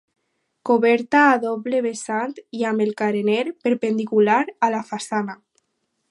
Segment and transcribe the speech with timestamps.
[0.67, 4.39] Coberta a doble vessant i amb el carener perpendicular
[4.69, 5.37] a la façana.